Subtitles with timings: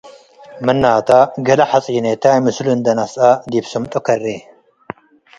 [0.65, 1.09] ምናተ፡
[1.47, 4.23] ገሌ ሐጺኔታይ ምስሉ እንዴ ነስአ ዲብ ስምጡ ከሬ።